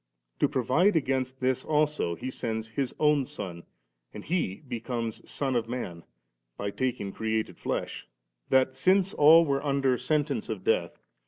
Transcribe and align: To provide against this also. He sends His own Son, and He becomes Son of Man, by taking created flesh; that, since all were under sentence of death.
To 0.39 0.49
provide 0.49 0.95
against 0.95 1.41
this 1.41 1.63
also. 1.63 2.15
He 2.15 2.31
sends 2.31 2.69
His 2.69 2.95
own 2.99 3.27
Son, 3.27 3.61
and 4.11 4.23
He 4.23 4.63
becomes 4.67 5.29
Son 5.29 5.55
of 5.55 5.69
Man, 5.69 6.01
by 6.57 6.71
taking 6.71 7.11
created 7.11 7.59
flesh; 7.59 8.07
that, 8.49 8.75
since 8.75 9.13
all 9.13 9.45
were 9.45 9.63
under 9.63 9.99
sentence 9.99 10.49
of 10.49 10.63
death. 10.63 10.97